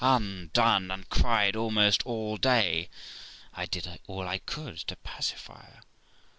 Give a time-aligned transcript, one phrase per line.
[0.03, 0.89] undone!
[0.89, 2.89] and cried almost all day.
[3.53, 5.81] I did all I could to pacify her.